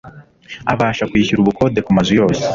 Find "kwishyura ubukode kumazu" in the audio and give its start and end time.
1.11-2.11